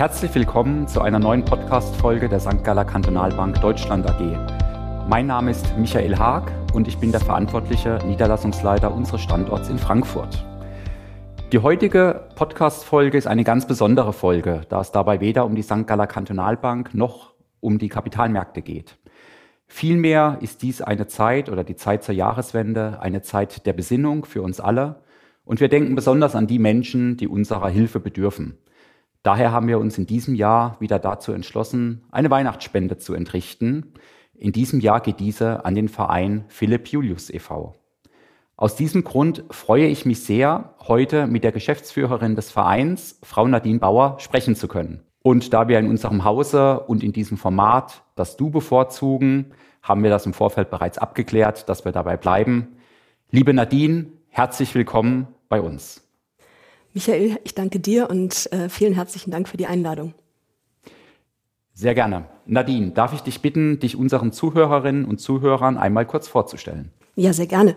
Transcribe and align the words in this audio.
Herzlich 0.00 0.34
willkommen 0.34 0.88
zu 0.88 1.02
einer 1.02 1.18
neuen 1.18 1.44
Podcast-Folge 1.44 2.30
der 2.30 2.40
St. 2.40 2.64
Galler 2.64 2.86
Kantonalbank 2.86 3.60
Deutschland 3.60 4.08
AG. 4.08 5.06
Mein 5.10 5.26
Name 5.26 5.50
ist 5.50 5.76
Michael 5.76 6.16
Haag 6.16 6.50
und 6.72 6.88
ich 6.88 6.96
bin 6.96 7.12
der 7.12 7.20
verantwortliche 7.20 7.98
Niederlassungsleiter 8.06 8.94
unseres 8.94 9.20
Standorts 9.20 9.68
in 9.68 9.76
Frankfurt. 9.76 10.42
Die 11.52 11.58
heutige 11.58 12.28
Podcast-Folge 12.34 13.18
ist 13.18 13.26
eine 13.26 13.44
ganz 13.44 13.66
besondere 13.66 14.14
Folge, 14.14 14.62
da 14.70 14.80
es 14.80 14.90
dabei 14.90 15.20
weder 15.20 15.44
um 15.44 15.54
die 15.54 15.60
St. 15.60 15.86
Galler 15.86 16.06
Kantonalbank 16.06 16.94
noch 16.94 17.34
um 17.60 17.78
die 17.78 17.90
Kapitalmärkte 17.90 18.62
geht. 18.62 18.96
Vielmehr 19.66 20.38
ist 20.40 20.62
dies 20.62 20.80
eine 20.80 21.08
Zeit 21.08 21.50
oder 21.50 21.62
die 21.62 21.76
Zeit 21.76 22.04
zur 22.04 22.14
Jahreswende 22.14 23.00
eine 23.02 23.20
Zeit 23.20 23.66
der 23.66 23.74
Besinnung 23.74 24.24
für 24.24 24.40
uns 24.40 24.60
alle 24.60 25.02
und 25.44 25.60
wir 25.60 25.68
denken 25.68 25.94
besonders 25.94 26.34
an 26.34 26.46
die 26.46 26.58
Menschen, 26.58 27.18
die 27.18 27.28
unserer 27.28 27.68
Hilfe 27.68 28.00
bedürfen. 28.00 28.56
Daher 29.22 29.52
haben 29.52 29.68
wir 29.68 29.78
uns 29.78 29.98
in 29.98 30.06
diesem 30.06 30.34
Jahr 30.34 30.76
wieder 30.80 30.98
dazu 30.98 31.32
entschlossen, 31.32 32.04
eine 32.10 32.30
Weihnachtsspende 32.30 32.96
zu 32.96 33.12
entrichten. 33.12 33.92
In 34.34 34.52
diesem 34.52 34.80
Jahr 34.80 35.00
geht 35.00 35.20
diese 35.20 35.64
an 35.66 35.74
den 35.74 35.88
Verein 35.88 36.44
Philipp 36.48 36.88
Julius 36.88 37.28
e.V. 37.28 37.74
Aus 38.56 38.76
diesem 38.76 39.04
Grund 39.04 39.44
freue 39.50 39.86
ich 39.86 40.06
mich 40.06 40.22
sehr, 40.24 40.74
heute 40.80 41.26
mit 41.26 41.44
der 41.44 41.52
Geschäftsführerin 41.52 42.34
des 42.34 42.50
Vereins, 42.50 43.18
Frau 43.22 43.46
Nadine 43.46 43.78
Bauer, 43.78 44.16
sprechen 44.20 44.54
zu 44.54 44.68
können. 44.68 45.02
Und 45.22 45.52
da 45.52 45.68
wir 45.68 45.78
in 45.78 45.88
unserem 45.88 46.24
Hause 46.24 46.80
und 46.80 47.02
in 47.02 47.12
diesem 47.12 47.36
Format 47.36 48.02
das 48.14 48.38
Du 48.38 48.50
bevorzugen, 48.50 49.52
haben 49.82 50.02
wir 50.02 50.10
das 50.10 50.24
im 50.24 50.32
Vorfeld 50.32 50.70
bereits 50.70 50.96
abgeklärt, 50.96 51.68
dass 51.68 51.84
wir 51.84 51.92
dabei 51.92 52.16
bleiben. 52.16 52.68
Liebe 53.30 53.52
Nadine, 53.52 54.06
herzlich 54.28 54.74
willkommen 54.74 55.28
bei 55.50 55.60
uns. 55.60 56.09
Michael, 56.92 57.38
ich 57.44 57.54
danke 57.54 57.78
dir 57.78 58.10
und 58.10 58.50
äh, 58.52 58.68
vielen 58.68 58.94
herzlichen 58.94 59.30
Dank 59.30 59.48
für 59.48 59.56
die 59.56 59.66
Einladung. 59.66 60.14
Sehr 61.72 61.94
gerne. 61.94 62.26
Nadine, 62.46 62.90
darf 62.90 63.12
ich 63.12 63.20
dich 63.20 63.40
bitten, 63.40 63.78
dich 63.78 63.96
unseren 63.96 64.32
Zuhörerinnen 64.32 65.04
und 65.04 65.18
Zuhörern 65.18 65.78
einmal 65.78 66.04
kurz 66.04 66.28
vorzustellen? 66.28 66.90
Ja, 67.16 67.32
sehr 67.32 67.46
gerne. 67.46 67.76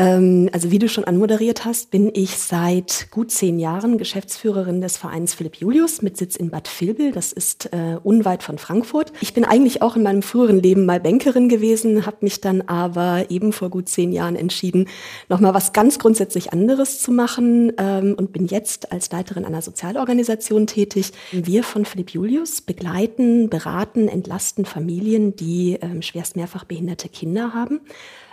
Ähm, 0.00 0.48
also 0.52 0.70
wie 0.70 0.78
du 0.78 0.88
schon 0.88 1.04
anmoderiert 1.04 1.64
hast, 1.64 1.90
bin 1.90 2.12
ich 2.14 2.38
seit 2.38 3.08
gut 3.10 3.32
zehn 3.32 3.58
Jahren 3.58 3.98
Geschäftsführerin 3.98 4.80
des 4.80 4.96
Vereins 4.96 5.34
Philipp 5.34 5.56
Julius 5.56 6.02
mit 6.02 6.16
Sitz 6.16 6.36
in 6.36 6.50
Bad 6.50 6.68
Vilbel. 6.68 7.10
Das 7.10 7.32
ist 7.32 7.72
äh, 7.72 7.96
unweit 8.04 8.44
von 8.44 8.58
Frankfurt. 8.58 9.12
Ich 9.20 9.34
bin 9.34 9.44
eigentlich 9.44 9.82
auch 9.82 9.96
in 9.96 10.04
meinem 10.04 10.22
früheren 10.22 10.60
Leben 10.60 10.86
mal 10.86 11.00
Bankerin 11.00 11.48
gewesen, 11.48 12.06
habe 12.06 12.18
mich 12.20 12.40
dann 12.40 12.62
aber 12.62 13.26
eben 13.30 13.52
vor 13.52 13.70
gut 13.70 13.88
zehn 13.88 14.12
Jahren 14.12 14.36
entschieden, 14.36 14.86
nochmal 15.28 15.52
was 15.52 15.72
ganz 15.72 15.98
grundsätzlich 15.98 16.52
anderes 16.52 17.00
zu 17.00 17.10
machen 17.10 17.72
ähm, 17.76 18.14
und 18.16 18.32
bin 18.32 18.46
jetzt 18.46 18.92
als 18.92 19.10
Leiterin 19.10 19.44
einer 19.44 19.62
Sozialorganisation 19.62 20.68
tätig. 20.68 21.10
Wir 21.32 21.64
von 21.64 21.84
Philipp 21.84 22.10
Julius 22.10 22.60
begleiten, 22.60 23.50
beraten, 23.50 24.06
entlasten 24.06 24.64
Familien, 24.64 25.34
die 25.34 25.76
ähm, 25.80 26.02
schwerst 26.02 26.36
mehrfach 26.36 26.62
behinderte 26.62 27.08
Kinder 27.08 27.52
haben. 27.52 27.80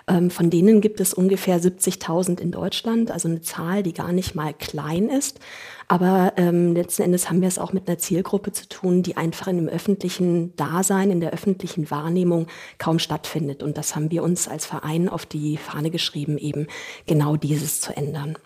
Ähm, 0.07 0.29
von 0.29 0.49
denen 0.49 0.81
gibt 0.81 0.99
es 0.99 1.13
ungefähr 1.13 1.59
70.000 1.59 2.39
in 2.39 2.51
Deutschland, 2.51 3.09
also 3.09 3.27
eine 3.27 3.41
Zahl, 3.41 3.81
die 3.81 3.93
gar 3.93 4.11
nicht 4.11 4.35
mal 4.35 4.53
klein 4.53 5.09
ist. 5.09 5.39
Aber 5.87 6.33
ähm, 6.37 6.73
letzten 6.73 7.03
Endes 7.03 7.29
haben 7.29 7.41
wir 7.41 7.47
es 7.47 7.59
auch 7.59 7.73
mit 7.73 7.87
einer 7.87 7.97
Zielgruppe 7.97 8.51
zu 8.51 8.67
tun, 8.67 9.03
die 9.03 9.17
einfach 9.17 9.47
in 9.47 9.57
dem 9.57 9.67
öffentlichen 9.67 10.55
Dasein, 10.55 11.11
in 11.11 11.21
der 11.21 11.31
öffentlichen 11.31 11.89
Wahrnehmung 11.89 12.47
kaum 12.77 12.99
stattfindet. 12.99 13.63
Und 13.63 13.77
das 13.77 13.95
haben 13.95 14.11
wir 14.11 14.23
uns 14.23 14.47
als 14.47 14.65
Verein 14.65 15.09
auf 15.09 15.25
die 15.25 15.57
Fahne 15.57 15.89
geschrieben, 15.89 16.37
eben 16.37 16.67
genau 17.07 17.35
dieses 17.35 17.81
zu 17.81 17.95
ändern 17.95 18.37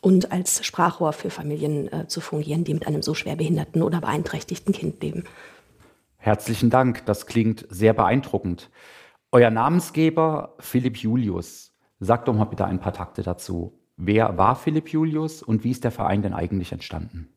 und 0.00 0.32
als 0.32 0.64
Sprachrohr 0.64 1.12
für 1.12 1.30
Familien 1.30 1.92
äh, 1.92 2.06
zu 2.06 2.20
fungieren, 2.20 2.64
die 2.64 2.74
mit 2.74 2.86
einem 2.86 3.02
so 3.02 3.14
schwer 3.14 3.36
behinderten 3.36 3.82
oder 3.82 4.00
beeinträchtigten 4.00 4.72
Kind 4.72 5.02
leben. 5.02 5.24
Herzlichen 6.16 6.70
Dank, 6.70 7.04
das 7.06 7.26
klingt 7.26 7.66
sehr 7.70 7.92
beeindruckend. 7.92 8.70
Euer 9.36 9.50
Namensgeber 9.50 10.54
Philipp 10.60 10.96
Julius. 10.96 11.70
Sagt 12.00 12.26
doch 12.26 12.32
mal 12.32 12.46
bitte 12.46 12.64
ein 12.64 12.80
paar 12.80 12.94
Takte 12.94 13.22
dazu. 13.22 13.78
Wer 13.98 14.38
war 14.38 14.56
Philipp 14.56 14.88
Julius 14.88 15.42
und 15.42 15.62
wie 15.62 15.72
ist 15.72 15.84
der 15.84 15.90
Verein 15.90 16.22
denn 16.22 16.32
eigentlich 16.32 16.72
entstanden? 16.72 17.28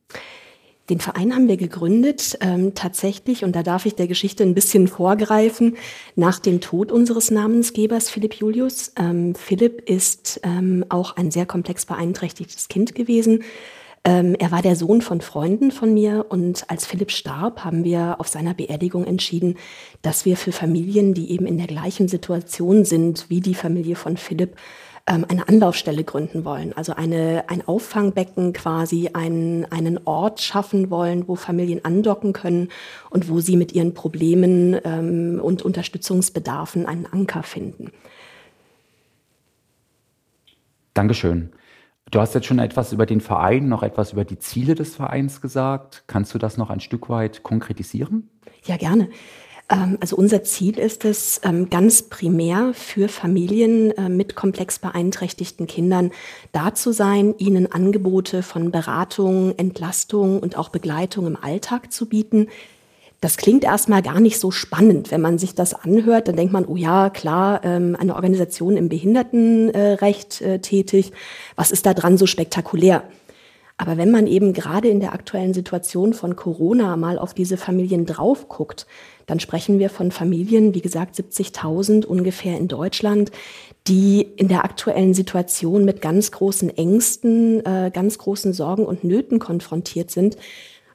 Den 0.90 1.02
Verein 1.02 1.36
haben 1.36 1.50
wir 1.50 1.58
gegründet, 1.58 2.38
ähm, 2.40 2.74
tatsächlich, 2.74 3.44
und 3.44 3.54
da 3.54 3.64
darf 3.64 3.86
ich 3.86 3.96
der 3.96 4.08
Geschichte 4.08 4.44
ein 4.44 4.56
bisschen 4.56 4.88
vorgreifen, 4.88 5.76
nach 6.16 6.40
dem 6.40 6.62
Tod 6.62 6.94
unseres 6.94 7.32
Namensgebers 7.32 8.10
Philipp 8.10 8.36
Julius. 8.36 8.94
Ähm, 8.98 9.36
Philipp 9.36 9.82
ist 9.90 10.40
ähm, 10.44 10.86
auch 10.88 11.18
ein 11.18 11.32
sehr 11.32 11.46
komplex 11.46 11.86
beeinträchtigtes 11.86 12.70
Kind 12.70 12.96
gewesen, 12.96 13.44
ähm, 14.06 14.36
er 14.40 14.52
war 14.52 14.62
der 14.62 14.76
Sohn 14.76 15.02
von 15.02 15.22
Freunden 15.22 15.72
von 15.72 15.94
mir 15.94 16.26
und 16.30 16.70
als 16.70 16.86
Philipp 16.86 17.12
starb, 17.12 17.64
haben 17.64 17.84
wir 17.84 18.16
auf 18.20 18.28
seiner 18.28 18.54
Beerdigung 18.54 19.06
entschieden, 19.06 19.58
dass 20.02 20.26
wir 20.26 20.38
für 20.38 20.52
Familien, 20.52 21.14
die 21.14 21.32
eben 21.32 21.46
in 21.46 21.58
der 21.58 21.68
gleichen 21.68 22.08
Situation 22.08 22.86
sind 22.86 23.30
wie 23.30 23.42
die 23.42 23.56
Familie 23.56 23.96
von 23.96 24.18
Philipp, 24.18 24.56
ähm, 25.10 25.26
eine 25.28 25.48
Anlaufstelle 25.50 26.04
gründen 26.04 26.46
wollen, 26.46 26.72
also 26.74 26.94
eine, 26.94 27.46
ein 27.50 27.68
Auffangbecken 27.68 28.54
quasi, 28.54 29.10
einen, 29.14 29.66
einen 29.66 30.00
Ort 30.06 30.40
schaffen 30.40 30.90
wollen, 30.90 31.28
wo 31.28 31.36
Familien 31.36 31.84
andocken 31.84 32.32
können 32.32 32.70
und 33.10 33.28
wo 33.28 33.40
sie 33.40 33.58
mit 33.58 33.74
ihren 33.74 33.94
Problemen 33.94 34.80
ähm, 34.84 35.40
und 35.42 35.62
Unterstützungsbedarfen 35.64 36.86
einen 36.86 37.06
Anker 37.06 37.44
finden. 37.44 37.92
Dankeschön. 40.94 41.50
Du 42.12 42.20
hast 42.20 42.34
jetzt 42.34 42.48
schon 42.48 42.60
etwas 42.60 42.92
über 42.92 43.06
den 43.06 43.22
Verein, 43.22 43.68
noch 43.68 43.84
etwas 43.84 44.14
über 44.14 44.26
die 44.26 44.40
Ziele 44.40 44.74
des 44.74 44.96
Vereins 44.96 45.42
gesagt. 45.42 46.04
Kannst 46.08 46.34
du 46.34 46.40
das 46.40 46.58
noch 46.58 46.70
ein 46.70 46.80
Stück 46.80 47.10
weit 47.10 47.44
konkretisieren? 47.44 48.30
Ja, 48.66 48.78
gerne. 48.78 49.10
Ähm, 49.70 49.98
also 50.02 50.16
unser 50.16 50.44
Ziel 50.44 50.80
ist 50.80 51.06
es, 51.06 51.40
ähm, 51.44 51.70
ganz 51.70 52.04
primär 52.04 52.72
für 52.74 53.10
Familien 53.10 53.92
äh, 53.92 54.10
mit 54.10 54.36
komplex 54.36 54.80
beeinträchtigten 54.80 55.68
Kindern 55.68 56.12
da 56.52 56.74
zu 56.74 56.92
sein, 56.92 57.36
ihnen 57.38 57.72
Angebote 57.72 58.42
von 58.42 58.72
Beratung, 58.72 59.54
Entlastung 59.58 60.40
und 60.40 60.58
auch 60.58 60.70
Begleitung 60.70 61.28
im 61.28 61.36
Alltag 61.36 61.94
zu 61.94 62.08
bieten, 62.08 62.48
das 63.22 63.38
klingt 63.38 63.64
erstmal 63.64 64.02
gar 64.02 64.20
nicht 64.20 64.40
so 64.40 64.50
spannend. 64.50 65.12
Wenn 65.12 65.22
man 65.22 65.38
sich 65.38 65.54
das 65.54 65.74
anhört, 65.74 66.28
dann 66.28 66.38
denkt 66.38 66.54
man, 66.54 66.66
oh 66.66 66.78
ja, 66.78 67.10
klar, 67.10 67.62
ähm, 67.64 67.98
eine 68.00 68.16
Organisation 68.16 68.78
im 68.78 68.88
Behindertenrecht 68.88 70.42
äh, 70.42 70.60
tätig. 70.60 71.12
Was 71.56 71.72
ist 71.72 71.86
da 71.86 71.94
dran 71.94 72.18
so 72.18 72.26
spektakulär? 72.26 73.04
Aber 73.80 73.96
wenn 73.96 74.12
man 74.12 74.28
eben 74.28 74.52
gerade 74.52 74.90
in 74.90 75.00
der 75.00 75.14
aktuellen 75.14 75.54
Situation 75.54 76.14
von 76.14 76.36
Corona 76.36 76.98
mal 76.98 77.18
auf 77.18 77.34
diese 77.34 77.56
Familien 77.56 78.06
drauf 78.06 78.50
guckt, 78.50 78.86
dann 79.26 79.40
sprechen 79.40 79.80
wir 79.80 79.90
von 79.90 80.12
Familien, 80.12 80.74
wie 80.74 80.82
gesagt, 80.82 81.16
70.000 81.16 82.06
ungefähr 82.06 82.58
in 82.58 82.68
Deutschland, 82.68 83.32
die 83.88 84.22
in 84.22 84.50
der 84.50 84.66
aktuellen 84.66 85.14
Situation 85.14 85.86
mit 85.86 86.02
ganz 86.02 86.32
großen 86.32 86.76
Ängsten, 86.78 87.66
äh, 87.66 87.90
ganz 87.94 88.18
großen 88.18 88.52
Sorgen 88.52 88.86
und 88.86 89.06
Nöten 89.06 89.40
konfrontiert 89.40 90.12
sind, 90.12 90.36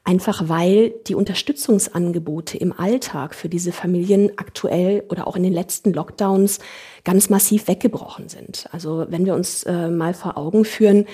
einfach 0.05 0.49
weil 0.49 0.91
die 1.07 1.15
Unterstützungsangebote 1.15 2.59
im 2.59 2.79
Alltag 2.79 3.35
für 3.35 3.49
diese 3.49 3.73
Familien 3.73 4.33
aktuell 4.37 5.03
oder 5.09 5.27
auch 5.27 5.35
in 5.35 5.43
den 5.43 5.53
letzten 5.53 5.93
Lockdowns 5.93 6.59
ganz 7.05 7.31
massiv 7.31 7.69
weggebrochen 7.69 8.29
sind. 8.29 8.69
Also 8.71 9.07
wenn 9.09 9.25
wir 9.25 9.35
uns 9.35 9.65
äh, 9.65 9.89
mal 9.89 10.13
vor 10.13 10.37
Augen 10.37 10.67
führen, 10.67 11.07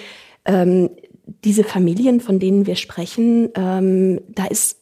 ähm, 0.45 0.91
diese 1.45 1.63
Familien, 1.63 2.21
von 2.21 2.41
denen 2.41 2.67
wir 2.67 2.75
sprechen, 2.75 3.51
ähm, 3.55 4.21
da 4.29 4.47
ist 4.47 4.79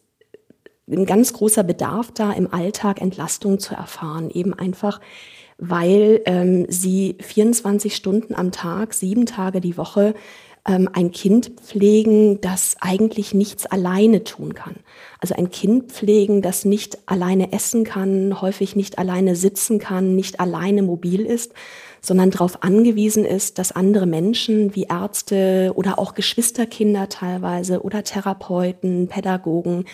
ein 0.91 1.05
ganz 1.05 1.35
großer 1.35 1.63
Bedarf 1.63 2.11
da, 2.13 2.33
im 2.33 2.53
Alltag 2.53 3.03
Entlastung 3.03 3.59
zu 3.59 3.75
erfahren, 3.75 4.31
eben 4.31 4.55
einfach 4.55 5.01
weil 5.59 6.23
ähm, 6.25 6.67
sie 6.69 7.17
24 7.21 7.95
Stunden 7.95 8.35
am 8.35 8.53
Tag, 8.53 8.95
sieben 8.95 9.27
Tage 9.27 9.61
die 9.61 9.77
Woche 9.77 10.15
ähm, 10.69 10.89
ein 10.93 11.11
Kind 11.11 11.53
pflegen, 11.65 12.41
das 12.41 12.77
eigentlich 12.81 13.35
nichts 13.35 13.67
alleine 13.67 14.23
tun 14.23 14.55
kann. 14.55 14.77
Also 15.19 15.35
ein 15.35 15.51
Kind 15.51 15.91
pflegen, 15.91 16.43
das 16.43 16.65
nicht 16.65 16.99
alleine 17.07 17.53
essen 17.53 17.83
kann, 17.83 18.41
häufig 18.41 18.77
nicht 18.77 18.99
alleine 18.99 19.35
sitzen 19.35 19.79
kann, 19.79 20.15
nicht 20.15 20.39
alleine 20.39 20.83
mobil 20.83 21.25
ist, 21.25 21.55
sondern 22.09 22.31
darauf 22.31 22.65
angewiesen 22.65 23.25
ist, 23.25 23.59
dass 23.59 23.71
andere 23.71 24.07
Menschen 24.07 24.75
wie 24.75 24.85
Ärzte 24.85 25.73
oder 25.77 25.99
auch 25.99 26.15
Geschwisterkinder 26.15 27.09
teilweise 27.09 27.83
oder 27.83 28.03
Therapeuten, 28.03 29.09
Pädagogen 29.09 29.85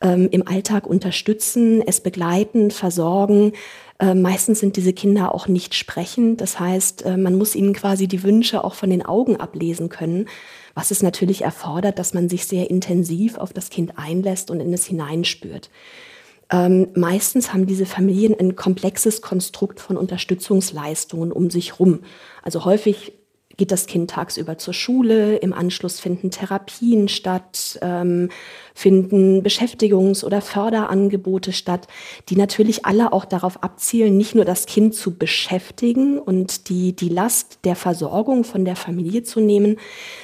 ähm, 0.00 0.28
im 0.30 0.46
Alltag 0.48 0.86
unterstützen, 0.86 1.82
es 1.86 2.00
begleiten, 2.00 2.70
versorgen, 2.70 3.52
äh, 3.98 4.14
meistens 4.14 4.60
sind 4.60 4.76
diese 4.76 4.92
Kinder 4.92 5.34
auch 5.34 5.48
nicht 5.48 5.74
sprechend. 5.74 6.40
Das 6.40 6.60
heißt, 6.60 7.04
äh, 7.04 7.16
man 7.16 7.36
muss 7.36 7.54
ihnen 7.54 7.72
quasi 7.72 8.06
die 8.08 8.22
Wünsche 8.22 8.62
auch 8.62 8.74
von 8.74 8.90
den 8.90 9.04
Augen 9.04 9.36
ablesen 9.36 9.88
können, 9.88 10.28
was 10.74 10.90
es 10.90 11.02
natürlich 11.02 11.42
erfordert, 11.42 11.98
dass 11.98 12.14
man 12.14 12.28
sich 12.28 12.46
sehr 12.46 12.70
intensiv 12.70 13.38
auf 13.38 13.52
das 13.52 13.70
Kind 13.70 13.98
einlässt 13.98 14.50
und 14.50 14.60
in 14.60 14.72
es 14.72 14.84
hineinspürt. 14.84 15.70
Ähm, 16.50 16.88
meistens 16.94 17.52
haben 17.52 17.66
diese 17.66 17.86
Familien 17.86 18.38
ein 18.38 18.54
komplexes 18.54 19.20
Konstrukt 19.20 19.80
von 19.80 19.96
Unterstützungsleistungen 19.96 21.32
um 21.32 21.50
sich 21.50 21.80
rum. 21.80 22.00
Also 22.42 22.64
häufig 22.64 23.12
geht 23.56 23.72
das 23.72 23.86
Kind 23.86 24.10
tagsüber 24.10 24.58
zur 24.58 24.74
Schule, 24.74 25.36
im 25.36 25.52
Anschluss 25.52 25.98
finden 25.98 26.30
Therapien 26.30 27.08
statt, 27.08 27.78
ähm, 27.82 28.30
finden 28.74 29.42
Beschäftigungs- 29.42 30.24
oder 30.24 30.42
Förderangebote 30.42 31.52
statt, 31.52 31.86
die 32.28 32.36
natürlich 32.36 32.84
alle 32.84 33.12
auch 33.12 33.24
darauf 33.24 33.62
abzielen, 33.62 34.16
nicht 34.16 34.34
nur 34.34 34.44
das 34.44 34.66
Kind 34.66 34.94
zu 34.94 35.16
beschäftigen 35.16 36.18
und 36.18 36.68
die, 36.68 36.94
die 36.94 37.08
Last 37.08 37.60
der 37.64 37.76
Versorgung 37.76 38.44
von 38.44 38.64
der 38.64 38.76
Familie 38.76 39.22
zu 39.22 39.40
nehmen, 39.40 39.78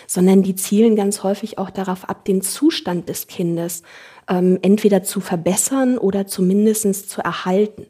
sondern 0.07 0.43
die 0.43 0.55
zielen 0.55 0.95
ganz 0.97 1.23
häufig 1.23 1.59
auch 1.59 1.71
darauf 1.71 2.09
ab, 2.09 2.25
den 2.27 2.43
Zustand 2.43 3.09
des 3.09 3.27
Kindes 3.27 3.83
ähm, 4.29 4.59
entweder 4.63 5.03
zu 5.03 5.21
verbessern 5.21 5.99
oder 5.99 6.27
zumindest 6.27 7.09
zu 7.09 7.21
erhalten. 7.23 7.87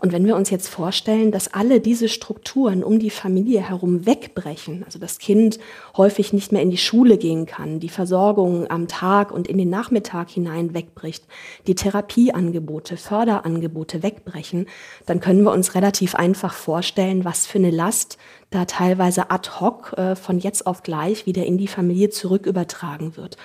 Und 0.00 0.12
wenn 0.12 0.24
wir 0.24 0.36
uns 0.36 0.48
jetzt 0.50 0.68
vorstellen, 0.68 1.32
dass 1.32 1.52
alle 1.52 1.80
diese 1.80 2.08
Strukturen 2.08 2.84
um 2.84 3.00
die 3.00 3.10
Familie 3.10 3.68
herum 3.68 4.06
wegbrechen, 4.06 4.84
also 4.84 5.00
das 5.00 5.18
Kind 5.18 5.58
häufig 5.96 6.32
nicht 6.32 6.52
mehr 6.52 6.62
in 6.62 6.70
die 6.70 6.78
Schule 6.78 7.18
gehen 7.18 7.46
kann, 7.46 7.80
die 7.80 7.88
Versorgung 7.88 8.70
am 8.70 8.86
Tag 8.86 9.32
und 9.32 9.48
in 9.48 9.58
den 9.58 9.70
Nachmittag 9.70 10.30
hinein 10.30 10.72
wegbricht, 10.72 11.24
die 11.66 11.74
Therapieangebote, 11.74 12.96
Förderangebote 12.96 14.04
wegbrechen, 14.04 14.66
dann 15.06 15.18
können 15.18 15.42
wir 15.42 15.50
uns 15.50 15.74
relativ 15.74 16.14
einfach 16.14 16.54
vorstellen, 16.54 17.24
was 17.24 17.48
für 17.48 17.58
eine 17.58 17.72
Last 17.72 18.18
da 18.50 18.66
teilweise 18.66 19.32
ad 19.32 19.50
hoc 19.60 19.94
äh, 19.98 20.14
von 20.14 20.38
jetzt 20.38 20.66
auf 20.68 20.84
gleich 20.84 21.26
wieder 21.26 21.44
in 21.44 21.58
die 21.58 21.66
Familie 21.66 22.10
zurück 22.10 22.46
übertragen 22.46 23.16
wird. 23.16 23.36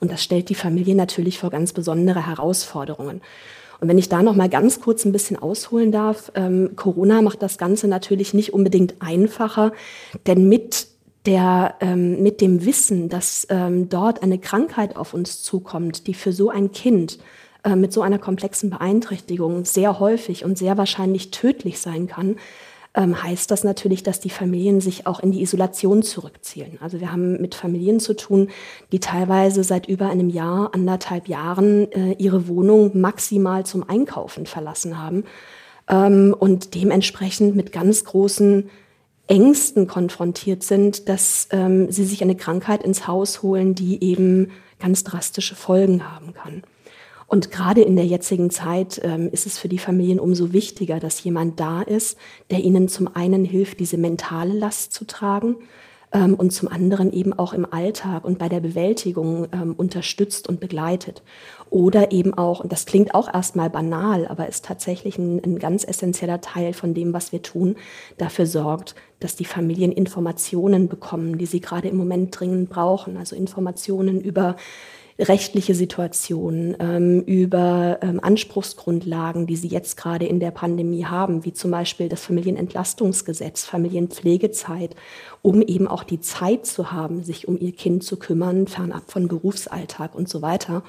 Und 0.00 0.10
das 0.10 0.22
stellt 0.22 0.48
die 0.48 0.54
Familie 0.54 0.94
natürlich 0.94 1.38
vor 1.38 1.50
ganz 1.50 1.74
besondere 1.74 2.26
Herausforderungen. 2.26 3.20
Und 3.80 3.88
wenn 3.88 3.98
ich 3.98 4.08
da 4.08 4.22
noch 4.22 4.34
mal 4.34 4.48
ganz 4.48 4.80
kurz 4.80 5.04
ein 5.04 5.12
bisschen 5.12 5.36
ausholen 5.36 5.92
darf, 5.92 6.32
ähm, 6.34 6.70
Corona 6.74 7.22
macht 7.22 7.42
das 7.42 7.58
Ganze 7.58 7.86
natürlich 7.86 8.34
nicht 8.34 8.52
unbedingt 8.52 8.96
einfacher, 9.00 9.72
denn 10.26 10.48
mit 10.48 10.88
der, 11.26 11.74
ähm, 11.80 12.22
mit 12.22 12.40
dem 12.40 12.64
Wissen, 12.64 13.08
dass 13.08 13.46
ähm, 13.50 13.88
dort 13.88 14.22
eine 14.22 14.38
Krankheit 14.38 14.96
auf 14.96 15.14
uns 15.14 15.42
zukommt, 15.42 16.06
die 16.06 16.14
für 16.14 16.32
so 16.32 16.48
ein 16.48 16.72
Kind 16.72 17.18
äh, 17.64 17.76
mit 17.76 17.92
so 17.92 18.02
einer 18.02 18.18
komplexen 18.18 18.70
Beeinträchtigung 18.70 19.64
sehr 19.64 20.00
häufig 20.00 20.44
und 20.44 20.56
sehr 20.56 20.78
wahrscheinlich 20.78 21.30
tödlich 21.30 21.80
sein 21.80 22.06
kann, 22.06 22.36
ähm, 22.98 23.22
heißt 23.22 23.50
das 23.50 23.62
natürlich, 23.62 24.02
dass 24.02 24.18
die 24.18 24.28
Familien 24.28 24.80
sich 24.80 25.06
auch 25.06 25.20
in 25.20 25.30
die 25.30 25.40
Isolation 25.40 26.02
zurückziehen. 26.02 26.78
Also 26.80 27.00
wir 27.00 27.12
haben 27.12 27.40
mit 27.40 27.54
Familien 27.54 28.00
zu 28.00 28.14
tun, 28.14 28.48
die 28.90 28.98
teilweise 28.98 29.62
seit 29.62 29.86
über 29.86 30.10
einem 30.10 30.28
Jahr, 30.28 30.74
anderthalb 30.74 31.28
Jahren 31.28 31.90
äh, 31.92 32.12
ihre 32.18 32.48
Wohnung 32.48 33.00
maximal 33.00 33.64
zum 33.64 33.88
Einkaufen 33.88 34.46
verlassen 34.46 35.00
haben 35.00 35.24
ähm, 35.88 36.34
und 36.36 36.74
dementsprechend 36.74 37.54
mit 37.54 37.70
ganz 37.70 38.04
großen 38.04 38.68
Ängsten 39.28 39.86
konfrontiert 39.86 40.64
sind, 40.64 41.08
dass 41.08 41.48
ähm, 41.52 41.92
sie 41.92 42.04
sich 42.04 42.22
eine 42.22 42.34
Krankheit 42.34 42.82
ins 42.82 43.06
Haus 43.06 43.42
holen, 43.42 43.76
die 43.76 44.02
eben 44.02 44.50
ganz 44.80 45.04
drastische 45.04 45.54
Folgen 45.54 46.10
haben 46.10 46.34
kann. 46.34 46.62
Und 47.28 47.50
gerade 47.50 47.82
in 47.82 47.94
der 47.94 48.06
jetzigen 48.06 48.50
Zeit 48.50 49.00
ähm, 49.04 49.28
ist 49.30 49.46
es 49.46 49.58
für 49.58 49.68
die 49.68 49.78
Familien 49.78 50.18
umso 50.18 50.52
wichtiger, 50.54 50.98
dass 50.98 51.22
jemand 51.22 51.60
da 51.60 51.82
ist, 51.82 52.16
der 52.50 52.60
ihnen 52.60 52.88
zum 52.88 53.14
einen 53.14 53.44
hilft, 53.44 53.80
diese 53.80 53.98
mentale 53.98 54.54
Last 54.54 54.94
zu 54.94 55.04
tragen 55.04 55.56
ähm, 56.10 56.34
und 56.34 56.52
zum 56.52 56.68
anderen 56.68 57.12
eben 57.12 57.34
auch 57.34 57.52
im 57.52 57.70
Alltag 57.70 58.24
und 58.24 58.38
bei 58.38 58.48
der 58.48 58.60
Bewältigung 58.60 59.46
ähm, 59.52 59.74
unterstützt 59.74 60.48
und 60.48 60.58
begleitet. 60.58 61.22
Oder 61.68 62.12
eben 62.12 62.32
auch, 62.32 62.60
und 62.60 62.72
das 62.72 62.86
klingt 62.86 63.14
auch 63.14 63.32
erstmal 63.32 63.68
banal, 63.68 64.26
aber 64.26 64.48
ist 64.48 64.64
tatsächlich 64.64 65.18
ein, 65.18 65.44
ein 65.44 65.58
ganz 65.58 65.84
essentieller 65.84 66.40
Teil 66.40 66.72
von 66.72 66.94
dem, 66.94 67.12
was 67.12 67.30
wir 67.30 67.42
tun, 67.42 67.76
dafür 68.16 68.46
sorgt, 68.46 68.94
dass 69.20 69.36
die 69.36 69.44
Familien 69.44 69.92
Informationen 69.92 70.88
bekommen, 70.88 71.36
die 71.36 71.46
sie 71.46 71.60
gerade 71.60 71.88
im 71.88 71.96
Moment 71.98 72.38
dringend 72.38 72.70
brauchen. 72.70 73.18
Also 73.18 73.36
Informationen 73.36 74.18
über 74.22 74.56
rechtliche 75.18 75.74
Situationen, 75.74 76.76
ähm, 76.78 77.22
über 77.22 77.98
ähm, 78.02 78.20
Anspruchsgrundlagen, 78.22 79.46
die 79.46 79.56
sie 79.56 79.68
jetzt 79.68 79.96
gerade 79.96 80.26
in 80.26 80.38
der 80.38 80.52
Pandemie 80.52 81.06
haben, 81.06 81.44
wie 81.44 81.52
zum 81.52 81.72
Beispiel 81.72 82.08
das 82.08 82.24
Familienentlastungsgesetz, 82.24 83.64
Familienpflegezeit, 83.64 84.94
um 85.42 85.60
eben 85.62 85.88
auch 85.88 86.04
die 86.04 86.20
Zeit 86.20 86.66
zu 86.66 86.92
haben, 86.92 87.24
sich 87.24 87.48
um 87.48 87.58
ihr 87.58 87.72
Kind 87.72 88.04
zu 88.04 88.16
kümmern, 88.16 88.68
fernab 88.68 89.10
von 89.10 89.26
Berufsalltag 89.26 90.14
und 90.14 90.28
so 90.28 90.40
weiter. 90.40 90.84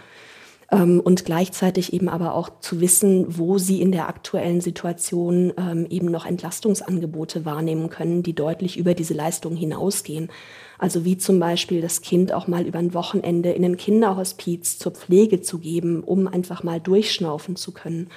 Ähm, 0.71 0.99
und 0.99 1.25
gleichzeitig 1.25 1.93
eben 1.93 2.09
aber 2.09 2.35
auch 2.35 2.49
zu 2.59 2.79
wissen, 2.79 3.37
wo 3.37 3.57
sie 3.57 3.81
in 3.81 3.91
der 3.91 4.07
aktuellen 4.07 4.61
Situation 4.61 5.51
ähm, 5.57 5.87
eben 5.89 6.11
noch 6.11 6.25
Entlastungsangebote 6.25 7.43
wahrnehmen 7.45 7.89
können, 7.89 8.21
die 8.21 8.33
deutlich 8.33 8.77
über 8.77 8.93
diese 8.93 9.13
Leistung 9.13 9.55
hinausgehen. 9.55 10.29
Also 10.77 11.05
wie 11.05 11.17
zum 11.17 11.39
Beispiel 11.39 11.81
das 11.81 12.01
Kind 12.01 12.31
auch 12.33 12.47
mal 12.47 12.65
über 12.65 12.79
ein 12.79 12.93
Wochenende 12.93 13.51
in 13.51 13.65
ein 13.65 13.77
Kinderhospiz 13.77 14.77
zur 14.77 14.91
Pflege 14.93 15.41
zu 15.41 15.57
geben, 15.57 16.03
um 16.03 16.27
einfach 16.27 16.63
mal 16.63 16.79
durchschnaufen 16.79 17.55
zu 17.55 17.71
können. 17.71 18.09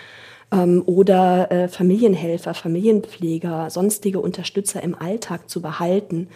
Ähm, 0.52 0.82
oder 0.84 1.50
äh, 1.50 1.68
Familienhelfer, 1.68 2.52
Familienpfleger, 2.52 3.70
sonstige 3.70 4.20
Unterstützer 4.20 4.82
im 4.82 4.94
Alltag 4.94 5.48
zu 5.48 5.62
behalten 5.62 6.28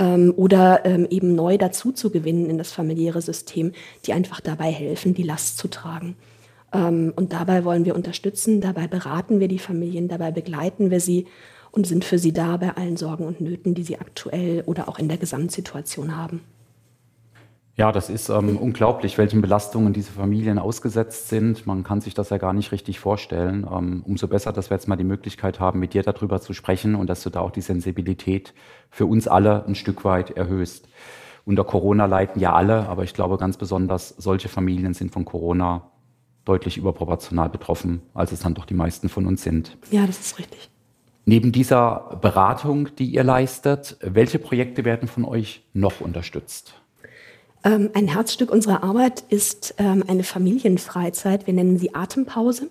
ähm, 0.00 0.34
oder 0.36 0.84
ähm, 0.84 1.06
eben 1.08 1.36
neu 1.36 1.58
dazu 1.58 1.92
zu 1.92 2.10
gewinnen 2.10 2.50
in 2.50 2.58
das 2.58 2.72
familiäre 2.72 3.22
System, 3.22 3.72
die 4.06 4.12
einfach 4.12 4.40
dabei 4.40 4.72
helfen, 4.72 5.14
die 5.14 5.22
Last 5.22 5.58
zu 5.58 5.68
tragen. 5.68 6.16
und 6.72 7.32
dabei 7.32 7.64
wollen 7.64 7.84
wir 7.84 7.96
unterstützen, 7.96 8.60
dabei 8.60 8.86
beraten 8.86 9.40
wir 9.40 9.48
die 9.48 9.58
Familien, 9.58 10.06
dabei 10.06 10.30
begleiten 10.30 10.92
wir 10.92 11.00
sie 11.00 11.26
und 11.72 11.84
sind 11.84 12.04
für 12.04 12.16
sie 12.18 12.32
da 12.32 12.56
bei 12.58 12.76
allen 12.76 12.96
Sorgen 12.96 13.26
und 13.26 13.40
Nöten, 13.40 13.74
die 13.74 13.82
sie 13.82 13.98
aktuell 13.98 14.62
oder 14.66 14.88
auch 14.88 15.00
in 15.00 15.08
der 15.08 15.18
Gesamtsituation 15.18 16.16
haben. 16.16 16.42
Ja, 17.80 17.92
das 17.92 18.10
ist 18.10 18.28
ähm, 18.28 18.58
unglaublich, 18.58 19.16
welchen 19.16 19.40
Belastungen 19.40 19.94
diese 19.94 20.12
Familien 20.12 20.58
ausgesetzt 20.58 21.30
sind. 21.30 21.66
Man 21.66 21.82
kann 21.82 22.02
sich 22.02 22.12
das 22.12 22.28
ja 22.28 22.36
gar 22.36 22.52
nicht 22.52 22.72
richtig 22.72 23.00
vorstellen. 23.00 23.66
Ähm, 23.74 24.02
umso 24.04 24.28
besser, 24.28 24.52
dass 24.52 24.68
wir 24.68 24.74
jetzt 24.74 24.86
mal 24.86 24.96
die 24.96 25.04
Möglichkeit 25.04 25.60
haben, 25.60 25.80
mit 25.80 25.94
dir 25.94 26.02
darüber 26.02 26.42
zu 26.42 26.52
sprechen 26.52 26.94
und 26.94 27.08
dass 27.08 27.22
du 27.22 27.30
da 27.30 27.40
auch 27.40 27.52
die 27.52 27.62
Sensibilität 27.62 28.52
für 28.90 29.06
uns 29.06 29.26
alle 29.26 29.64
ein 29.64 29.74
Stück 29.74 30.04
weit 30.04 30.28
erhöhst. 30.28 30.88
Unter 31.46 31.64
Corona 31.64 32.04
leiden 32.04 32.38
ja 32.38 32.52
alle, 32.52 32.86
aber 32.86 33.04
ich 33.04 33.14
glaube 33.14 33.38
ganz 33.38 33.56
besonders, 33.56 34.10
solche 34.10 34.50
Familien 34.50 34.92
sind 34.92 35.10
von 35.10 35.24
Corona 35.24 35.90
deutlich 36.44 36.76
überproportional 36.76 37.48
betroffen, 37.48 38.02
als 38.12 38.30
es 38.30 38.40
dann 38.40 38.52
doch 38.52 38.66
die 38.66 38.74
meisten 38.74 39.08
von 39.08 39.24
uns 39.24 39.42
sind. 39.42 39.78
Ja, 39.90 40.06
das 40.06 40.20
ist 40.20 40.38
richtig. 40.38 40.68
Neben 41.24 41.50
dieser 41.50 42.18
Beratung, 42.20 42.94
die 42.96 43.06
ihr 43.06 43.24
leistet, 43.24 43.96
welche 44.02 44.38
Projekte 44.38 44.84
werden 44.84 45.08
von 45.08 45.24
euch 45.24 45.62
noch 45.72 46.02
unterstützt? 46.02 46.74
Ähm, 47.62 47.90
ein 47.94 48.08
Herzstück 48.08 48.50
unserer 48.50 48.82
Arbeit 48.82 49.24
ist 49.28 49.74
ähm, 49.78 50.04
eine 50.06 50.24
Familienfreizeit. 50.24 51.46
Wir 51.46 51.54
nennen 51.54 51.78
sie 51.78 51.94
Atempause. 51.94 52.68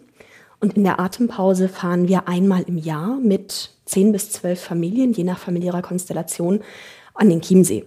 Und 0.60 0.75
in 0.75 0.84
der 0.84 1.00
Atempause 1.00 1.69
fahren 1.69 2.08
wir 2.08 2.27
einmal 2.27 2.63
im 2.63 2.77
Jahr 2.77 3.17
mit 3.19 3.72
zehn 3.86 4.12
bis 4.12 4.31
zwölf 4.31 4.62
Familien, 4.62 5.13
je 5.13 5.24
nach 5.24 5.38
familiärer 5.39 5.81
Konstellation, 5.81 6.62
an 7.13 7.29
den 7.29 7.41
Chiemsee. 7.41 7.86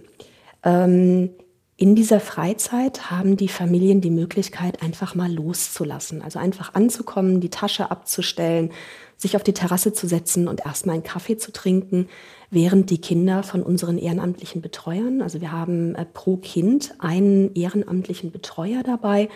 Ähm, 0.63 1.29
in 1.75 1.95
dieser 1.95 2.19
Freizeit 2.19 3.09
haben 3.09 3.35
die 3.35 3.47
Familien 3.47 3.99
die 3.99 4.11
Möglichkeit, 4.11 4.83
einfach 4.83 5.15
mal 5.15 5.31
loszulassen. 5.31 6.21
Also 6.21 6.37
einfach 6.37 6.75
anzukommen, 6.75 7.41
die 7.41 7.49
Tasche 7.49 7.89
abzustellen, 7.89 8.71
sich 9.17 9.35
auf 9.35 9.43
die 9.43 9.53
Terrasse 9.53 9.93
zu 9.93 10.07
setzen 10.07 10.47
und 10.47 10.65
erstmal 10.65 10.95
einen 10.95 11.03
Kaffee 11.03 11.37
zu 11.37 11.51
trinken, 11.51 12.09
während 12.51 12.89
die 12.91 12.99
Kinder 13.01 13.41
von 13.41 13.63
unseren 13.63 13.97
ehrenamtlichen 13.97 14.61
Betreuern, 14.61 15.21
also 15.21 15.41
wir 15.41 15.51
haben 15.51 15.95
äh, 15.95 16.05
pro 16.05 16.37
Kind 16.37 16.93
einen 16.99 17.55
ehrenamtlichen 17.55 18.31
Betreuer 18.31 18.83
dabei, 18.83 19.29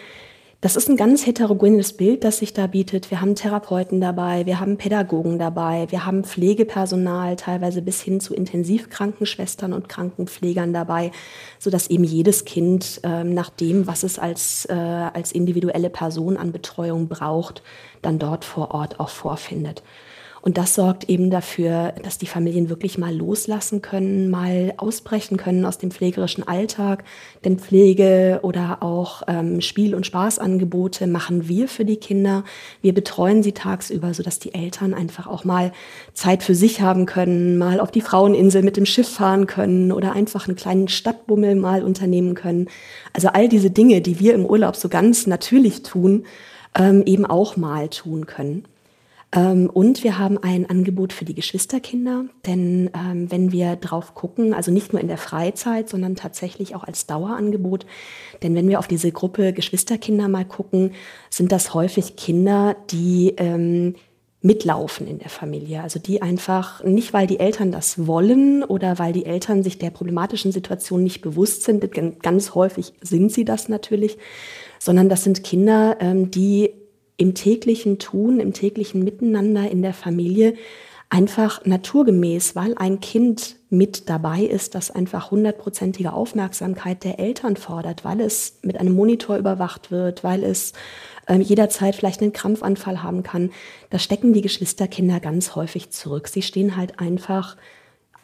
das 0.60 0.76
ist 0.76 0.90
ein 0.90 0.98
ganz 0.98 1.28
heterogenes 1.28 1.94
Bild, 1.94 2.24
das 2.24 2.40
sich 2.40 2.52
da 2.52 2.66
bietet. 2.66 3.12
Wir 3.12 3.22
haben 3.22 3.36
Therapeuten 3.36 4.02
dabei, 4.02 4.48
wir 4.48 4.60
haben 4.60 4.78
Pädagogen 4.78 5.38
dabei, 5.38 5.86
wir 5.92 6.04
haben 6.04 6.24
Pflegepersonal, 6.24 7.36
teilweise 7.36 7.84
bis 7.84 8.02
hin 8.02 8.20
zu 8.20 8.34
Intensivkrankenschwestern 8.34 9.72
und 9.72 9.88
Krankenpflegern 9.88 10.74
dabei, 10.74 11.12
so 11.60 11.70
dass 11.70 11.92
eben 11.92 12.04
jedes 12.04 12.44
Kind 12.44 13.02
äh, 13.04 13.24
nach 13.24 13.52
dem, 13.52 13.86
was 13.86 14.02
es 14.02 14.18
als, 14.18 14.66
äh, 14.66 14.74
als 14.74 15.32
individuelle 15.32 15.92
Person 15.92 16.38
an 16.38 16.52
Betreuung 16.52 17.08
braucht, 17.08 17.62
dann 18.02 18.18
dort 18.18 18.44
vor 18.44 18.72
Ort 18.72 19.00
auch 19.00 19.10
vorfindet. 19.10 19.84
Und 20.48 20.58
das 20.58 20.76
sorgt 20.76 21.10
eben 21.10 21.30
dafür, 21.30 21.94
dass 22.04 22.20
die 22.20 22.26
Familien 22.26 22.70
wirklich 22.70 22.98
mal 22.98 23.14
loslassen 23.14 23.82
können, 23.82 24.30
mal 24.30 24.74
ausbrechen 24.78 25.36
können 25.36 25.66
aus 25.66 25.78
dem 25.78 25.92
pflegerischen 25.92 26.48
Alltag. 26.48 27.04
Denn 27.44 27.60
Pflege 27.60 28.40
oder 28.44 28.78
auch 28.80 29.24
ähm, 29.28 29.60
Spiel- 29.60 29.94
und 29.94 30.06
Spaßangebote 30.06 31.06
machen 31.06 31.50
wir 31.50 31.68
für 31.68 31.84
die 31.84 31.98
Kinder. 31.98 32.46
Wir 32.82 32.94
betreuen 32.94 33.44
sie 33.44 33.52
tagsüber, 33.52 34.14
sodass 34.14 34.40
die 34.40 34.54
Eltern 34.54 34.94
einfach 34.94 35.28
auch 35.28 35.44
mal 35.44 35.74
Zeit 36.14 36.44
für 36.44 36.56
sich 36.56 36.80
haben 36.80 37.06
können, 37.06 37.58
mal 37.58 37.82
auf 37.82 37.92
die 37.92 38.00
Fraueninsel 38.00 38.64
mit 38.64 38.78
dem 38.78 38.86
Schiff 38.86 39.10
fahren 39.10 39.48
können 39.48 39.92
oder 39.92 40.14
einfach 40.14 40.48
einen 40.48 40.56
kleinen 40.56 40.88
Stadtbummel 40.88 41.56
mal 41.56 41.84
unternehmen 41.84 42.36
können. 42.36 42.70
Also 43.12 43.28
all 43.28 43.50
diese 43.50 43.70
Dinge, 43.70 44.00
die 44.00 44.22
wir 44.22 44.34
im 44.34 44.46
Urlaub 44.46 44.78
so 44.78 44.88
ganz 44.88 45.28
natürlich 45.28 45.84
tun, 45.84 46.24
ähm, 46.74 47.04
eben 47.06 47.26
auch 47.26 47.58
mal 47.58 47.90
tun 47.90 48.28
können. 48.28 48.64
Ähm, 49.34 49.70
und 49.70 50.04
wir 50.04 50.18
haben 50.18 50.38
ein 50.38 50.70
Angebot 50.70 51.12
für 51.12 51.26
die 51.26 51.36
Geschwisterkinder, 51.36 52.26
denn 52.46 52.90
ähm, 52.94 53.30
wenn 53.30 53.52
wir 53.52 53.76
drauf 53.76 54.16
gucken, 54.16 54.54
also 54.54 54.72
nicht 54.72 54.94
nur 54.94 55.02
in 55.02 55.10
der 55.10 55.18
Freizeit, 55.18 55.90
sondern 55.90 56.16
tatsächlich 56.16 56.76
auch 56.76 56.84
als 56.84 57.08
Dauerangebot, 57.08 57.86
denn 58.42 58.56
wenn 58.56 58.70
wir 58.70 58.80
auf 58.80 58.88
diese 58.88 59.12
Gruppe 59.12 59.52
Geschwisterkinder 59.52 60.30
mal 60.30 60.46
gucken, 60.46 60.92
sind 61.30 61.52
das 61.52 61.74
häufig 61.74 62.16
Kinder, 62.16 62.78
die 62.90 63.34
ähm, 63.38 63.96
mitlaufen 64.42 65.08
in 65.08 65.20
der 65.20 65.30
Familie. 65.30 65.82
Also 65.82 66.00
die 66.00 66.22
einfach 66.22 66.84
nicht, 66.84 67.12
weil 67.12 67.28
die 67.28 67.40
Eltern 67.40 67.72
das 67.72 68.08
wollen 68.08 68.64
oder 68.64 68.98
weil 68.98 69.12
die 69.12 69.26
Eltern 69.26 69.62
sich 69.62 69.78
der 69.78 69.90
problematischen 69.90 70.52
Situation 70.54 71.04
nicht 71.04 71.22
bewusst 71.22 71.64
sind, 71.64 71.86
ganz 72.22 72.56
häufig 72.56 72.94
sind 73.02 73.32
sie 73.34 73.46
das 73.46 73.68
natürlich, 73.68 74.18
sondern 74.80 75.10
das 75.10 75.24
sind 75.24 75.44
Kinder, 75.44 75.98
ähm, 76.00 76.32
die 76.32 76.72
im 77.18 77.34
täglichen 77.34 78.00
Tun, 78.00 78.40
im 78.40 78.54
täglichen 78.54 79.04
Miteinander 79.04 79.70
in 79.70 79.82
der 79.82 79.94
Familie 79.94 80.54
einfach 81.10 81.66
naturgemäß, 81.66 82.56
weil 82.56 82.76
ein 82.78 83.00
Kind 83.00 83.56
mit 83.70 84.10
dabei 84.10 84.42
ist, 84.42 84.76
das 84.76 84.92
einfach 84.92 85.32
hundertprozentige 85.32 86.14
Aufmerksamkeit 86.14 87.04
der 87.04 87.20
Eltern 87.20 87.56
fordert, 87.56 88.04
weil 88.04 88.20
es 88.22 88.60
mit 88.62 88.78
einem 88.78 88.94
Monitor 88.94 89.38
überwacht 89.38 89.90
wird, 89.90 90.24
weil 90.24 90.44
es 90.44 90.74
äh, 91.28 91.38
jederzeit 91.38 91.96
vielleicht 91.96 92.22
einen 92.22 92.34
Krampfanfall 92.34 93.04
haben 93.04 93.24
kann. 93.24 93.52
Da 93.90 94.00
stecken 94.00 94.34
die 94.34 94.42
Geschwisterkinder 94.42 95.20
ganz 95.20 95.56
häufig 95.56 95.92
zurück. 95.92 96.28
Sie 96.28 96.42
stehen 96.42 96.76
halt 96.76 97.00
einfach 97.00 97.56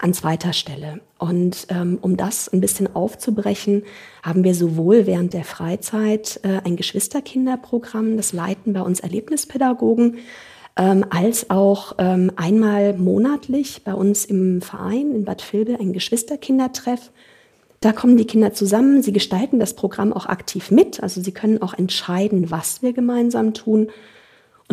an 0.03 0.13
zweiter 0.13 0.51
Stelle. 0.51 0.99
Und 1.17 1.67
ähm, 1.69 1.97
um 2.01 2.17
das 2.17 2.49
ein 2.49 2.59
bisschen 2.59 2.93
aufzubrechen, 2.93 3.83
haben 4.21 4.43
wir 4.43 4.53
sowohl 4.53 5.07
während 5.07 5.33
der 5.33 5.45
Freizeit 5.45 6.41
äh, 6.43 6.59
ein 6.65 6.75
Geschwisterkinderprogramm, 6.75 8.17
das 8.17 8.33
leiten 8.33 8.73
bei 8.73 8.81
uns 8.81 8.99
Erlebnispädagogen, 8.99 10.17
ähm, 10.75 11.05
als 11.09 11.49
auch 11.49 11.95
ähm, 11.99 12.33
einmal 12.35 12.97
monatlich 12.97 13.85
bei 13.85 13.93
uns 13.93 14.25
im 14.25 14.61
Verein 14.61 15.15
in 15.15 15.23
Bad 15.23 15.41
Vilbel 15.53 15.77
ein 15.79 15.93
Geschwisterkindertreff. 15.93 17.09
Da 17.79 17.93
kommen 17.93 18.17
die 18.17 18.27
Kinder 18.27 18.53
zusammen, 18.53 19.03
sie 19.03 19.13
gestalten 19.13 19.57
das 19.57 19.73
Programm 19.73 20.11
auch 20.11 20.25
aktiv 20.25 20.69
mit, 20.69 21.01
also 21.01 21.21
sie 21.21 21.31
können 21.31 21.61
auch 21.61 21.73
entscheiden, 21.73 22.51
was 22.51 22.81
wir 22.81 22.91
gemeinsam 22.91 23.53
tun. 23.53 23.87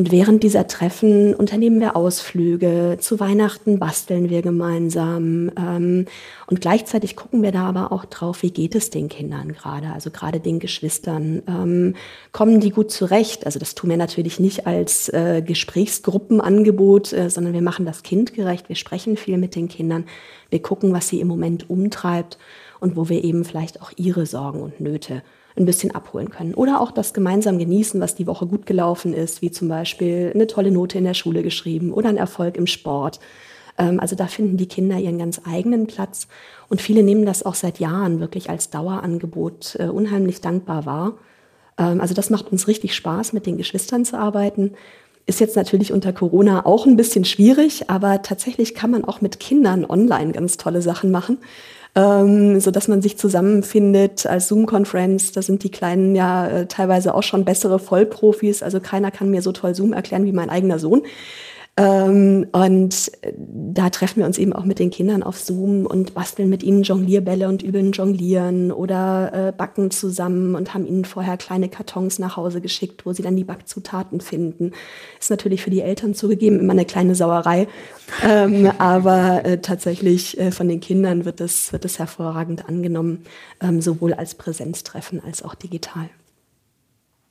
Und 0.01 0.11
während 0.11 0.43
dieser 0.43 0.67
Treffen 0.67 1.35
unternehmen 1.35 1.79
wir 1.79 1.95
Ausflüge. 1.95 2.97
Zu 3.01 3.21
Weihnachten 3.21 3.79
basteln 3.79 4.31
wir 4.31 4.41
gemeinsam. 4.41 5.51
Ähm, 5.59 6.07
und 6.47 6.63
gleichzeitig 6.63 7.17
gucken 7.17 7.43
wir 7.43 7.53
da 7.53 7.65
aber 7.65 7.93
auch 7.93 8.07
drauf, 8.07 8.43
wie 8.43 8.51
geht 8.51 8.75
es 8.75 8.89
den 8.89 9.11
Kindern 9.11 9.53
gerade, 9.53 9.89
also 9.93 10.11
gerade 10.11 10.41
den 10.41 10.59
Geschwistern. 10.59 11.43
Ähm, 11.47 11.97
kommen 12.33 12.61
die 12.61 12.71
gut 12.71 12.91
zurecht? 12.91 13.45
Also 13.45 13.59
das 13.59 13.75
tun 13.75 13.91
wir 13.91 13.99
natürlich 13.99 14.41
nicht 14.41 14.67
als 14.67 15.11
äh, 15.11 15.43
Gesprächsgruppenangebot, 15.47 17.13
äh, 17.13 17.29
sondern 17.29 17.53
wir 17.53 17.61
machen 17.61 17.85
das 17.85 18.03
kindgerecht. 18.03 18.71
Wir 18.71 18.77
sprechen 18.77 19.19
viel 19.19 19.37
mit 19.37 19.55
den 19.55 19.69
Kindern. 19.69 20.07
Wir 20.49 20.63
gucken, 20.63 20.95
was 20.95 21.09
sie 21.09 21.21
im 21.21 21.29
Moment 21.29 21.69
umtreibt 21.69 22.39
und 22.81 22.97
wo 22.97 23.11
wir 23.11 23.23
eben 23.23 23.45
vielleicht 23.45 23.83
auch 23.83 23.93
ihre 23.97 24.25
Sorgen 24.25 24.63
und 24.63 24.81
Nöte 24.81 25.23
ein 25.61 25.67
bisschen 25.67 25.95
abholen 25.95 26.31
können. 26.31 26.55
Oder 26.55 26.81
auch 26.81 26.91
das 26.91 27.13
gemeinsam 27.13 27.59
genießen, 27.59 28.01
was 28.01 28.15
die 28.15 28.27
Woche 28.27 28.47
gut 28.47 28.67
gelaufen 28.67 29.15
ist, 29.15 29.43
wie 29.43 29.51
zum 29.51 29.69
Beispiel 29.69 30.33
eine 30.35 30.47
tolle 30.47 30.71
Note 30.71 30.99
in 30.99 31.05
der 31.05 31.15
Schule 31.15 31.43
geschrieben 31.43 31.93
oder 31.93 32.09
ein 32.09 32.17
Erfolg 32.17 32.57
im 32.57 32.67
Sport. 32.67 33.21
Ähm, 33.79 34.01
also 34.01 34.17
da 34.17 34.27
finden 34.27 34.57
die 34.57 34.67
Kinder 34.67 34.99
ihren 34.99 35.19
ganz 35.19 35.41
eigenen 35.45 35.87
Platz. 35.87 36.27
Und 36.69 36.81
viele 36.81 37.03
nehmen 37.03 37.27
das 37.27 37.45
auch 37.45 37.55
seit 37.55 37.79
Jahren 37.79 38.21
wirklich 38.21 38.51
als 38.51 38.71
Dauerangebot 38.71 39.77
äh, 39.79 39.85
unheimlich 39.85 40.41
dankbar 40.41 40.87
wahr. 40.87 41.13
Ähm, 41.79 42.01
also 42.01 42.15
das 42.15 42.31
macht 42.31 42.51
uns 42.51 42.67
richtig 42.67 42.95
Spaß, 42.95 43.33
mit 43.33 43.47
den 43.47 43.57
Geschwistern 43.57 44.05
zu 44.05 44.19
arbeiten. 44.19 44.73
Ist 45.27 45.41
jetzt 45.41 45.55
natürlich 45.57 45.93
unter 45.93 46.13
Corona 46.13 46.65
auch 46.67 46.87
ein 46.87 46.97
bisschen 46.97 47.25
schwierig, 47.25 47.91
aber 47.91 48.23
tatsächlich 48.23 48.75
kann 48.75 48.91
man 48.91 49.05
auch 49.05 49.21
mit 49.21 49.39
Kindern 49.39 49.85
online 49.85 50.33
ganz 50.33 50.57
tolle 50.57 50.83
Sachen 50.83 51.11
machen 51.11 51.39
ähm, 51.95 52.61
so 52.61 52.71
dass 52.71 52.89
man 52.89 53.03
sich 53.03 53.19
zusammenfindet 53.19 54.27
als 54.27 54.49
Zoom-Konferenz. 54.49 55.33
Da 55.33 55.43
sind 55.43 55.65
die 55.65 55.71
Kleinen 55.71 56.15
ja 56.15 56.47
äh, 56.47 56.67
teilweise 56.67 57.15
auch 57.15 57.23
schon 57.23 57.45
bessere 57.45 57.79
Vollprofis. 57.79 58.63
Also 58.63 58.81
keiner 58.81 59.11
kann 59.11 59.31
mir 59.31 59.43
so 59.43 59.53
toll 59.53 59.75
Zoom 59.75 59.93
erklären 59.93 60.25
wie 60.25 60.33
mein 60.33 60.51
eigener 60.51 60.79
Sohn. 60.79 61.03
Ähm, 61.77 62.49
und 62.53 63.13
äh, 63.23 63.33
da 63.37 63.91
treffen 63.91 64.19
wir 64.19 64.27
uns 64.27 64.39
eben 64.39 64.53
auch 64.53 64.65
mit 64.65 64.79
den 64.79 64.91
Kindern 64.91 65.23
auf 65.23 65.39
Zoom 65.39 65.87
und 65.87 66.15
basteln 66.15 66.51
mit 66.51 66.63
ihnen 66.63 66.83
Jonglierbälle 66.83 67.49
und 67.49 67.63
üben 67.63 67.93
Jonglieren 67.93 68.73
oder 68.73 69.33
äh, 69.33 69.53
backen 69.53 69.91
zusammen 69.91 70.57
und 70.57 70.75
haben 70.75 70.85
ihnen 70.85 71.05
vorher 71.05 71.37
kleine 71.37 71.69
Kartons 71.69 72.19
nach 72.19 72.37
Hause 72.37 72.61
geschickt, 72.61 73.07
wo 73.07 73.13
sie 73.13 73.23
dann 73.23 73.37
die 73.37 73.45
Backzutaten 73.45 74.21
finden. 74.21 74.73
Ist 75.21 75.31
natürlich 75.31 75.63
für 75.63 75.71
die 75.71 75.81
Eltern 75.81 76.13
zugegeben 76.13 76.59
immer 76.59 76.73
eine 76.73 76.85
kleine 76.85 77.15
Sauerei, 77.15 77.69
ähm, 78.25 78.71
aber 78.79 79.45
äh, 79.45 79.59
tatsächlich 79.59 80.39
äh, 80.39 80.51
von 80.51 80.69
den 80.69 80.81
Kindern 80.81 81.25
wird 81.25 81.41
es, 81.41 81.73
wird 81.73 81.85
es 81.85 81.99
hervorragend 81.99 82.69
angenommen, 82.69 83.23
ähm, 83.63 83.81
sowohl 83.81 84.13
als 84.13 84.35
Präsenztreffen 84.35 85.23
als 85.25 85.43
auch 85.43 85.55
digital. 85.55 86.11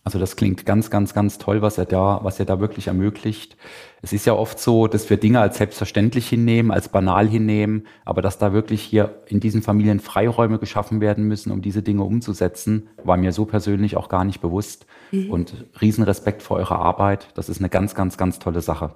Also 0.04 0.18
das 0.18 0.38
klingt 0.38 0.66
ganz, 0.66 0.90
ganz, 0.90 1.14
ganz 1.14 1.38
toll, 1.38 1.62
was 1.62 1.78
er 1.78 1.86
da, 1.86 2.22
was 2.24 2.40
er 2.40 2.46
da 2.46 2.60
wirklich 2.60 2.88
ermöglicht. 2.88 3.58
Es 4.02 4.14
ist 4.14 4.26
ja 4.26 4.34
oft 4.34 4.58
so, 4.58 4.88
dass 4.88 5.10
wir 5.10 5.18
Dinge 5.18 5.42
als 5.42 5.58
selbstverständlich 5.58 6.28
hinnehmen, 6.28 6.72
als 6.72 6.90
banal 6.90 7.28
hinnehmen, 7.28 7.86
aber 8.06 8.22
dass 8.22 8.38
da 8.38 8.54
wirklich 8.54 8.82
hier 8.82 9.22
in 9.28 9.42
diesen 9.42 9.62
Familien 9.62 10.00
Freiräume 10.00 10.58
geschaffen 10.58 11.02
werden 11.02 11.26
müssen, 11.26 11.52
um 11.52 11.62
diese 11.62 11.84
Dinge 11.84 12.04
umzusetzen, 12.04 12.88
war 13.04 13.18
mir 13.18 13.34
so 13.34 13.46
persönlich 13.46 13.98
auch 13.98 14.08
gar 14.08 14.24
nicht 14.24 14.40
bewusst. 14.40 14.86
Mhm. 15.12 15.30
Und 15.30 15.66
Riesenrespekt 15.82 16.44
für 16.44 16.56
eure 16.56 16.78
Arbeit. 16.78 17.28
Das 17.36 17.50
ist 17.50 17.60
eine 17.60 17.70
ganz, 17.70 17.94
ganz, 17.94 18.18
ganz 18.18 18.40
tolle 18.40 18.62
Sache. 18.62 18.94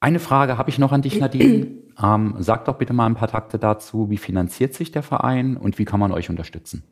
Eine 0.00 0.18
Frage 0.18 0.58
habe 0.58 0.68
ich 0.68 0.78
noch 0.78 0.92
an 0.92 1.02
dich, 1.02 1.20
Nadine. 1.20 1.68
Ähm, 2.02 2.34
sag 2.38 2.64
doch 2.64 2.76
bitte 2.76 2.92
mal 2.92 3.06
ein 3.06 3.14
paar 3.14 3.28
Takte 3.28 3.58
dazu. 3.58 4.10
Wie 4.10 4.18
finanziert 4.18 4.74
sich 4.74 4.90
der 4.90 5.04
Verein 5.04 5.56
und 5.56 5.78
wie 5.78 5.84
kann 5.84 6.00
man 6.00 6.12
euch 6.12 6.28
unterstützen? 6.28 6.82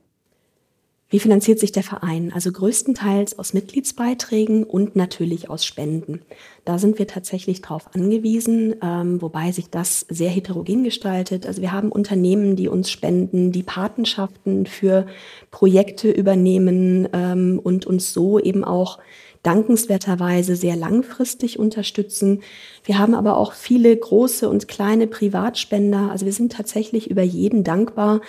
Wie 1.10 1.20
finanziert 1.20 1.58
sich 1.58 1.72
der 1.72 1.82
Verein? 1.82 2.32
Also 2.34 2.52
größtenteils 2.52 3.38
aus 3.38 3.54
Mitgliedsbeiträgen 3.54 4.62
und 4.62 4.94
natürlich 4.94 5.48
aus 5.48 5.64
Spenden. 5.64 6.20
Da 6.66 6.78
sind 6.78 6.98
wir 6.98 7.06
tatsächlich 7.06 7.62
drauf 7.62 7.88
angewiesen, 7.94 8.74
ähm, 8.82 9.22
wobei 9.22 9.50
sich 9.50 9.70
das 9.70 10.04
sehr 10.10 10.28
heterogen 10.28 10.84
gestaltet. 10.84 11.46
Also 11.46 11.62
wir 11.62 11.72
haben 11.72 11.90
Unternehmen, 11.90 12.56
die 12.56 12.68
uns 12.68 12.90
spenden, 12.90 13.52
die 13.52 13.62
Patenschaften 13.62 14.66
für 14.66 15.06
Projekte 15.50 16.10
übernehmen 16.10 17.08
ähm, 17.14 17.58
und 17.62 17.86
uns 17.86 18.12
so 18.12 18.38
eben 18.38 18.62
auch 18.62 18.98
dankenswerterweise 19.42 20.56
sehr 20.56 20.76
langfristig 20.76 21.58
unterstützen. 21.58 22.42
Wir 22.84 22.98
haben 22.98 23.14
aber 23.14 23.36
auch 23.36 23.52
viele 23.52 23.96
große 23.96 24.48
und 24.48 24.68
kleine 24.68 25.06
Privatspender. 25.06 26.10
Also 26.10 26.26
wir 26.26 26.32
sind 26.32 26.52
tatsächlich 26.52 27.10
über 27.10 27.22
jeden 27.22 27.64
dankbar, 27.64 28.20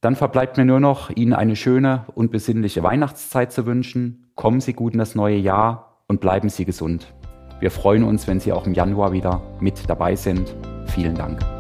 Dann 0.06 0.16
verbleibt 0.16 0.58
mir 0.58 0.66
nur 0.66 0.80
noch, 0.80 1.10
Ihnen 1.10 1.34
eine 1.34 1.56
schöne 1.56 2.06
und 2.14 2.30
besinnliche 2.30 2.84
Weihnachtszeit 2.84 3.52
zu 3.52 3.66
wünschen. 3.66 4.30
Kommen 4.36 4.62
Sie 4.62 4.74
gut 4.74 4.94
in 4.94 5.00
das 5.00 5.16
neue 5.16 5.38
Jahr 5.38 6.04
und 6.08 6.22
bleiben 6.22 6.48
Sie 6.48 6.64
gesund. 6.64 7.16
Wir 7.60 7.72
freuen 7.72 8.04
uns, 8.04 8.28
wenn 8.28 8.40
Sie 8.40 8.54
auch 8.54 8.68
im 8.68 8.76
Januar 8.76 9.14
wieder 9.14 9.42
mit 9.60 9.90
dabei 9.90 10.16
sind. 10.16 10.56
Vielen 10.86 11.16
Dank. 11.16 11.55